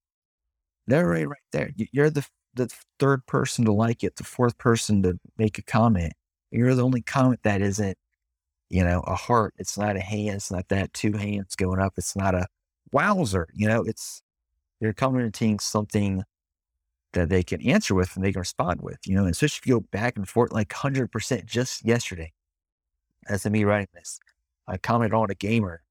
they're 0.87 1.07
right 1.09 1.29
right 1.29 1.39
there. 1.53 1.71
You're 1.77 2.11
the 2.11 2.27
the 2.55 2.73
third 2.99 3.27
person 3.27 3.65
to 3.67 3.73
like 3.73 4.05
it, 4.05 4.17
the 4.17 4.25
fourth 4.25 4.59
person 4.59 5.03
to 5.03 5.19
make 5.39 5.59
a 5.59 5.63
comment. 5.63 6.13
You're 6.51 6.75
the 6.75 6.85
only 6.85 7.03
comment 7.03 7.41
that 7.45 7.61
isn't, 7.63 7.99
you 8.71 8.85
know, 8.85 9.01
a 9.07 9.15
heart. 9.17 9.55
It's 9.59 9.77
not 9.79 9.97
a 9.97 10.01
hand. 10.01 10.37
It's 10.37 10.51
not 10.53 10.69
that 10.69 10.93
two 10.95 11.13
hands 11.15 11.57
going 11.57 11.81
up. 11.81 11.95
It's 11.97 12.17
not 12.17 12.35
a 12.35 12.47
wowzer. 12.93 13.49
You 13.55 13.69
know, 13.69 13.83
it's 13.83 14.23
you're 14.81 14.93
commenting 14.93 15.59
something 15.59 16.23
that 17.13 17.29
they 17.29 17.43
can 17.43 17.63
answer 17.63 17.95
with 17.95 18.15
and 18.17 18.25
they 18.25 18.33
can 18.33 18.41
respond 18.41 18.81
with, 18.83 18.99
you 19.07 19.15
know, 19.15 19.23
and 19.23 19.31
especially 19.31 19.61
if 19.63 19.67
you 19.67 19.81
go 19.81 19.87
back 19.93 20.17
and 20.17 20.29
forth 20.29 20.53
like 20.53 20.69
100% 20.69 21.45
just 21.45 21.85
yesterday. 21.85 22.33
As 23.29 23.47
me 23.47 23.65
writing 23.65 23.89
this, 23.95 24.21
I 24.69 24.77
commented 24.77 25.15
on 25.15 25.31
a 25.31 25.35
gamer 25.35 25.83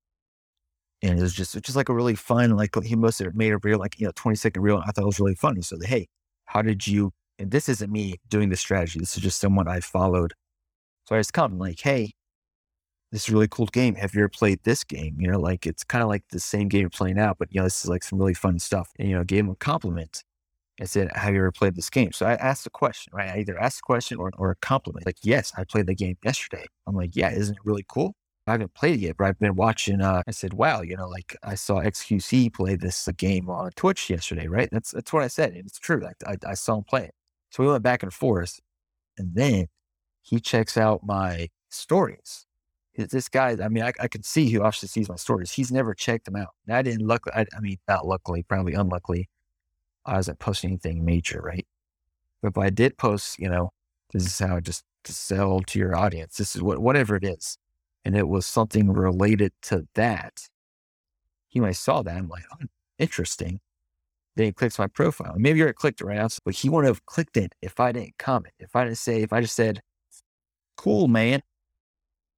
and 1.02 1.18
it 1.18 1.22
was 1.22 1.34
just, 1.34 1.60
just 1.64 1.76
like 1.76 1.90
a 1.90 1.94
really 1.94 2.16
fun, 2.16 2.52
like 2.52 2.76
he 2.84 2.96
must 2.96 3.20
have 3.20 3.36
made 3.36 3.54
a 3.54 3.58
real, 3.64 3.80
like, 3.80 4.00
you 4.00 4.06
know, 4.06 4.12
20 4.16 4.36
second 4.36 4.62
reel. 4.62 4.84
I 4.86 4.92
thought 4.92 5.02
it 5.02 5.06
was 5.06 5.20
really 5.20 5.36
funny. 5.36 5.62
So, 5.62 5.78
hey, 5.82 6.08
how 6.46 6.62
did 6.62 6.86
you, 6.86 7.12
and 7.40 7.50
this 7.50 7.68
isn't 7.70 7.92
me 7.92 8.18
doing 8.30 8.50
the 8.50 8.56
strategy. 8.56 9.00
This 9.00 9.18
is 9.18 9.24
just 9.24 9.40
someone 9.40 9.68
I 9.68 9.80
followed. 9.80 10.34
So 11.08 11.16
I 11.16 11.20
just 11.20 11.34
comment 11.34 11.60
like, 11.60 11.80
hey, 11.80 12.14
this 13.14 13.28
is 13.28 13.30
really 13.30 13.48
cool 13.48 13.68
game. 13.68 13.94
Have 13.94 14.16
you 14.16 14.22
ever 14.22 14.30
played 14.30 14.60
this 14.64 14.84
game? 14.84 15.16
You 15.20 15.30
know, 15.32 15.40
like 15.40 15.68
it's 15.68 15.84
kind 15.84 16.02
of 16.02 16.10
like 16.10 16.24
the 16.32 16.40
same 16.40 16.68
game 16.68 16.82
you're 16.82 16.90
playing 16.90 17.20
out, 17.20 17.38
but 17.38 17.54
you 17.54 17.62
know, 17.62 17.66
this 17.66 17.84
is 17.84 17.90
like 17.90 18.02
some 18.02 18.18
really 18.18 18.34
fun 18.34 18.58
stuff. 18.58 18.90
And, 18.98 19.08
you 19.08 19.16
know, 19.16 19.24
gave 19.24 19.42
him 19.46 19.52
a 19.52 19.56
compliment. 19.56 20.24
I 20.82 20.86
said, 20.86 21.12
Have 21.16 21.36
you 21.36 21.42
ever 21.42 21.52
played 21.52 21.76
this 21.76 21.92
game? 21.92 22.12
So 22.12 22.26
I 22.26 22.34
asked 22.34 22.66
a 22.66 22.72
question, 22.72 23.14
right? 23.14 23.30
I 23.30 23.38
either 23.38 23.60
asked 23.60 23.80
a 23.80 23.84
question 23.84 24.18
or, 24.18 24.32
or 24.36 24.50
a 24.50 24.56
compliment. 24.56 25.06
Like, 25.06 25.18
yes, 25.22 25.52
I 25.56 25.64
played 25.64 25.86
the 25.86 25.94
game 25.94 26.18
yesterday. 26.26 26.66
I'm 26.88 26.96
like, 26.96 27.16
Yeah, 27.16 27.32
isn't 27.32 27.56
it 27.56 27.62
really 27.64 27.86
cool? 27.88 28.16
I 28.48 28.54
haven't 28.54 28.74
played 28.74 28.96
it 28.96 29.02
yet, 29.02 29.18
but 29.18 29.26
I've 29.28 29.40
been 29.40 29.56
watching. 29.56 30.02
Uh, 30.02 30.24
I 30.28 30.32
said, 30.32 30.54
Wow, 30.54 30.82
you 30.82 30.98
know, 30.98 31.08
like 31.08 31.38
I 31.44 31.54
saw 31.54 31.82
XQC 31.82 32.52
play 32.52 32.76
this 32.76 33.08
game 33.16 33.48
on 33.48 33.70
Twitch 33.76 34.10
yesterday, 34.10 34.48
right? 34.48 34.70
That's 34.72 34.90
that's 34.90 35.14
what 35.14 35.22
I 35.22 35.28
said. 35.28 35.52
And 35.52 35.68
it's 35.68 35.78
true. 35.78 36.02
Like 36.02 36.16
I, 36.26 36.38
I 36.50 36.56
saw 36.56 36.78
him 36.78 36.84
play 36.84 37.04
it. 37.04 37.14
So 37.52 37.62
we 37.62 37.70
went 37.70 37.84
back 37.84 38.02
and 38.02 38.12
forth. 38.12 38.60
And 39.20 39.36
then 39.36 39.68
he 40.24 40.40
checks 40.40 40.78
out 40.78 41.06
my 41.06 41.50
stories. 41.70 42.48
This 42.96 43.28
guy, 43.28 43.58
I 43.64 43.70
mean, 43.70 43.84
I, 43.84 43.92
I 44.00 44.08
can 44.08 44.22
see 44.22 44.50
who 44.50 44.62
obviously 44.62 44.88
sees 44.88 45.10
my 45.10 45.16
stories. 45.16 45.52
He's 45.52 45.72
never 45.72 45.96
checked 45.96 46.26
them 46.26 46.36
out. 46.36 46.50
And 46.68 46.76
I 46.76 46.84
didn't 46.84 47.08
luck. 47.08 47.26
I, 47.34 47.46
I 47.56 47.60
mean, 47.60 47.78
not 47.88 48.06
luckily, 48.06 48.44
probably 48.44 48.74
unluckily. 48.74 49.30
I 50.06 50.18
wasn't 50.18 50.40
posting 50.40 50.72
anything 50.72 51.04
major, 51.04 51.42
right? 51.42 51.66
But 52.42 52.50
if 52.50 52.58
I 52.58 52.70
did 52.70 52.98
post, 52.98 53.40
you 53.40 53.50
know, 53.50 53.72
this 54.12 54.26
is 54.26 54.38
how 54.38 54.58
I 54.58 54.60
just 54.60 54.84
to 55.06 55.14
sell 55.14 55.62
to 55.62 55.80
your 55.80 55.96
audience. 55.96 56.38
This 56.38 56.56
is 56.56 56.62
what 56.62 56.80
whatever 56.80 57.16
it 57.16 57.24
is. 57.24 57.58
And 58.06 58.16
it 58.16 58.28
was 58.28 58.46
something 58.46 58.92
related 58.92 59.54
to 59.64 59.88
that. 59.96 60.48
He 61.48 61.60
might 61.60 61.78
saw 61.78 62.04
that. 62.04 62.16
I'm 62.16 62.28
like, 62.28 62.44
oh, 62.54 62.66
interesting. 63.00 63.60
Then 64.36 64.48
he 64.48 64.52
clicks 64.52 64.80
my 64.80 64.88
profile. 64.88 65.36
Maybe 65.38 65.60
you 65.60 65.64
already 65.64 65.76
clicked 65.76 66.02
it 66.02 66.06
right 66.06 66.18
now, 66.18 66.28
but 66.44 66.56
he 66.56 66.70
wouldn't 66.70 66.94
have 66.94 67.06
clicked 67.06 67.38
it 67.38 67.54
if 67.62 67.80
I 67.80 67.92
didn't 67.92 68.18
comment. 68.18 68.54
If 68.60 68.76
I 68.76 68.84
didn't 68.84 68.98
say, 68.98 69.22
if 69.22 69.32
I 69.32 69.42
just 69.42 69.56
said, 69.56 69.82
cool, 70.76 71.08
man. 71.08 71.42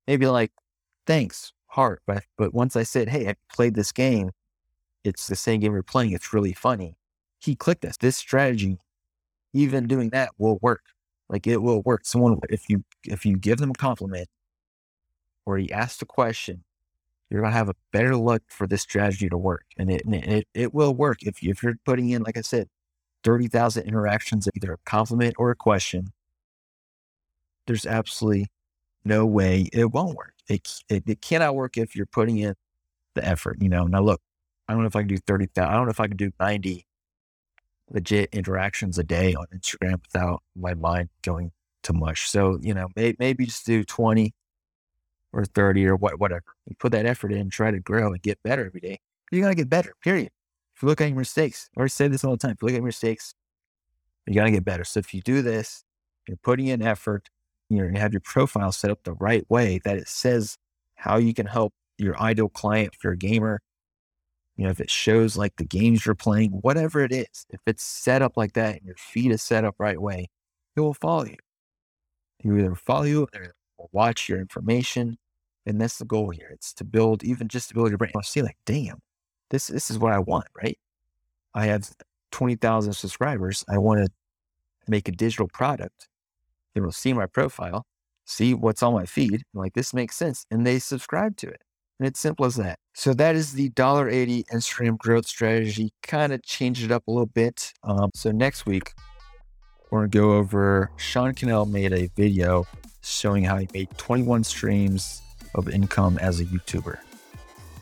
Maybe 0.08 0.28
like, 0.28 0.52
thanks, 1.08 1.54
heart. 1.68 2.02
But 2.08 2.24
but 2.38 2.54
once 2.54 2.76
I 2.76 2.84
said, 2.84 3.10
hey, 3.10 3.30
I 3.30 3.36
played 3.54 3.76
this 3.76 3.92
game, 3.92 4.32
it's 5.04 5.28
the 5.28 5.36
same 5.36 5.62
game 5.62 5.74
we're 5.74 5.84
playing. 5.84 6.12
It's 6.14 6.34
really 6.34 6.54
funny 6.54 6.98
he 7.46 7.56
clicked 7.56 7.82
this. 7.82 7.98
This 7.98 8.18
strategy, 8.18 8.80
even 9.54 9.88
doing 9.88 10.10
that, 10.12 10.32
will 10.38 10.58
work. 10.62 10.84
Like 11.30 11.48
it 11.48 11.62
will 11.62 11.82
work. 11.84 12.06
Someone, 12.06 12.40
if 12.50 12.70
you 12.70 12.84
if 13.06 13.26
you 13.26 13.38
give 13.38 13.60
them 13.60 13.72
a 13.72 13.74
compliment 13.74 14.28
or 15.46 15.58
you 15.58 15.70
ask 15.72 16.02
a 16.02 16.06
question, 16.06 16.64
you're 17.30 17.42
gonna 17.42 17.54
have 17.54 17.70
a 17.70 17.76
better 17.92 18.16
luck 18.16 18.44
for 18.48 18.68
this 18.68 18.82
strategy 18.84 19.30
to 19.30 19.38
work, 19.38 19.66
and 19.78 19.92
it 19.92 20.04
it 20.08 20.48
it 20.54 20.74
will 20.74 20.94
work 20.96 21.24
if 21.24 21.44
you, 21.44 21.52
if 21.52 21.64
you're 21.64 21.76
putting 21.86 22.10
in, 22.10 22.24
like 22.24 22.38
I 22.38 22.42
said, 22.42 22.68
thirty 23.24 23.48
thousand 23.48 23.88
interactions, 23.88 24.48
either 24.56 24.74
a 24.74 24.78
compliment 24.86 25.36
or 25.40 25.52
a 25.52 25.56
question. 25.56 26.10
There's 27.68 27.86
absolutely 27.86 28.48
no 29.06 29.26
way 29.26 29.70
it 29.72 29.92
won't 29.92 30.16
work. 30.16 30.34
It, 30.48 30.82
it, 30.90 31.04
it 31.08 31.22
cannot 31.22 31.56
work 31.56 31.78
if 31.78 31.96
you're 31.96 32.06
putting 32.06 32.38
in 32.38 32.56
the 33.14 33.26
effort. 33.26 33.58
You 33.62 33.70
know. 33.70 33.86
Now 33.86 34.02
look, 34.02 34.22
I 34.68 34.74
don't 34.74 34.82
know 34.82 34.88
if 34.88 34.96
I 34.96 35.02
can 35.02 35.08
do 35.08 35.18
thirty 35.18 35.48
thousand. 35.48 35.74
I 35.74 35.78
don't 35.78 35.86
know 35.86 35.92
if 35.92 36.00
I 36.00 36.08
can 36.08 36.18
do 36.18 36.32
ninety 36.40 36.86
legit 37.90 38.30
interactions 38.34 38.98
a 38.98 39.04
day 39.04 39.34
on 39.36 39.46
Instagram 39.54 40.02
without 40.02 40.44
my 40.56 40.74
mind 40.74 41.10
going 41.22 41.52
to 41.84 41.94
mush. 41.94 42.30
So, 42.30 42.60
you 42.62 42.74
know, 42.74 42.88
may, 42.96 43.16
maybe 43.20 43.46
just 43.46 43.66
do 43.66 43.84
20 43.84 44.34
or 45.34 45.46
30 45.46 45.86
or 45.86 45.96
what, 45.96 46.20
whatever. 46.20 46.44
You 46.66 46.76
put 46.80 46.92
that 46.94 47.06
effort 47.06 47.32
in, 47.32 47.50
try 47.50 47.72
to 47.72 47.80
grow 47.80 48.08
and 48.08 48.22
get 48.22 48.42
better 48.44 48.66
every 48.66 48.80
day. 48.80 49.00
You're 49.32 49.42
going 49.42 49.56
to 49.56 49.62
get 49.62 49.70
better, 49.70 49.94
period. 50.04 50.32
If 50.76 50.82
you 50.82 50.88
look 50.88 51.02
at 51.02 51.08
your 51.08 51.18
mistakes, 51.18 51.70
I 51.76 51.82
always 51.82 51.94
say 51.94 52.08
this 52.08 52.24
all 52.24 52.32
the 52.32 52.38
time. 52.38 52.52
If 52.52 52.62
you 52.62 52.68
look 52.68 52.74
at 52.74 52.80
your 52.80 52.86
mistakes, 52.86 53.34
you're 54.26 54.36
going 54.36 54.52
to 54.52 54.58
get 54.58 54.66
better. 54.66 54.84
So 54.84 55.00
if 55.00 55.14
you 55.14 55.22
do 55.22 55.42
this, 55.42 55.84
you're 56.28 56.38
putting 56.38 56.68
in 56.68 56.82
effort, 56.82 57.30
you're 57.70 57.92
you 57.92 58.00
have 58.00 58.14
your 58.14 58.22
profile 58.22 58.72
set 58.72 58.92
up 58.92 59.04
the 59.04 59.14
right 59.14 59.46
way 59.50 59.80
that 59.84 59.98
it 59.98 60.08
says 60.08 60.58
how 60.96 61.18
you 61.18 61.34
can 61.34 61.46
help 61.46 61.74
your 61.98 62.20
ideal 62.20 62.50
client, 62.50 62.92
if 62.94 63.04
you're 63.04 63.14
a 63.14 63.18
gamer, 63.18 63.62
you 64.56 64.66
know, 64.66 64.70
if 64.70 64.80
it 64.80 64.90
shows 64.90 65.36
like 65.36 65.56
the 65.58 65.66
games 65.66 66.06
you're 66.06 66.16
playing, 66.16 66.52
whatever 66.52 67.02
it 67.02 67.12
is, 67.12 67.46
if 67.50 67.60
it's 67.66 67.84
set 67.84 68.22
up 68.22 68.38
like 68.38 68.54
that 68.54 68.76
and 68.76 68.86
your 68.86 68.96
feed 68.98 69.32
is 69.32 69.42
set 69.42 69.66
up 69.66 69.76
right 69.80 70.00
way, 70.00 70.30
it 70.76 70.80
will 70.82 70.94
follow 70.94 71.26
you. 71.26 71.38
You 72.44 72.58
either 72.58 72.76
follow 72.76 73.04
you 73.04 73.28
or 73.78 73.90
watch 73.92 74.30
your 74.30 74.40
information. 74.40 75.18
And 75.66 75.82
that's 75.82 75.98
the 75.98 76.06
goal 76.06 76.30
here. 76.30 76.50
It's 76.52 76.74
to 76.76 76.84
build, 76.84 77.24
even 77.24 77.48
just 77.48 77.70
to 77.70 77.76
build 77.76 77.90
your 77.90 77.98
brain. 77.98 78.12
I 78.16 78.22
see 78.22 78.42
like, 78.42 78.58
damn, 78.66 79.00
this, 79.50 79.68
this 79.68 79.90
is 79.90 79.98
what 79.98 80.14
I 80.14 80.20
want, 80.20 80.46
right? 80.56 80.78
I 81.54 81.66
have 81.66 81.90
20,000 82.32 82.94
subscribers. 82.94 83.66
I 83.68 83.80
want 83.80 84.06
to 84.06 84.12
make 84.88 85.08
a 85.08 85.12
digital 85.12 85.48
product. 85.48 86.08
They 86.76 86.82
will 86.82 86.92
see 86.92 87.14
my 87.14 87.26
profile, 87.26 87.86
see 88.26 88.54
what's 88.54 88.84
on 88.84 88.94
my 88.94 89.06
feed. 89.06 89.44
like, 89.54 89.74
this 89.74 89.94
makes 89.94 90.16
sense. 90.16 90.46
And 90.52 90.68
they 90.68 90.78
subscribe 90.78 91.38
to 91.38 91.48
it. 91.48 91.62
And 92.00 92.08
it's 92.08 92.20
simple 92.20 92.46
as 92.46 92.56
that. 92.56 92.78
So 92.94 93.14
that 93.14 93.36
is 93.36 93.54
the 93.54 93.70
dollar 93.70 94.12
$1.80 94.12 94.46
Instagram 94.54 94.98
growth 94.98 95.26
strategy. 95.26 95.94
Kind 96.04 96.34
of 96.34 96.44
change 96.44 96.84
it 96.84 96.92
up 96.92 97.08
a 97.08 97.12
little 97.12 97.26
bit. 97.26 97.74
Um, 97.84 98.12
so 98.14 98.32
next 98.32 98.66
week, 98.66 98.94
we're 99.90 100.04
to 100.04 100.10
go 100.10 100.34
over 100.34 100.92
Sean 100.98 101.34
Cannell 101.34 101.66
made 101.66 101.94
a 101.94 102.10
video 102.18 102.68
showing 103.02 103.46
how 103.46 103.58
he 103.58 103.70
made 103.74 103.90
21 103.98 104.44
streams 104.44 105.22
of 105.54 105.70
income 105.70 106.18
as 106.18 106.42
a 106.42 106.46
YouTuber. 106.46 106.98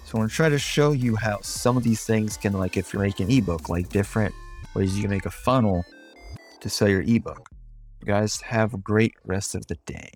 So 0.06 0.20
I'm 0.20 0.28
to 0.28 0.34
try 0.34 0.50
to 0.50 0.60
show 0.60 0.92
you 0.92 1.16
how 1.16 1.40
some 1.42 1.76
of 1.76 1.84
these 1.84 2.06
things 2.06 2.38
can, 2.38 2.54
like 2.54 2.78
if 2.78 2.94
you're 2.94 3.02
making 3.02 3.32
ebook, 3.32 3.68
like 3.68 3.90
different 3.90 4.36
ways 4.76 4.96
you 4.96 5.02
can 5.02 5.10
make 5.10 5.26
a 5.26 5.32
funnel 5.32 5.84
to 6.60 6.70
sell 6.70 6.88
your 6.88 7.02
ebook. 7.02 7.50
Guys 8.06 8.42
have 8.42 8.74
a 8.74 8.78
great 8.78 9.16
rest 9.26 9.56
of 9.56 9.68
the 9.68 9.78
day. 9.86 10.14